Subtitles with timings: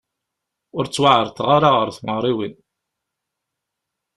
[0.77, 2.55] Ur ttwaεerḍeɣ ara ɣer tmeɣriwin.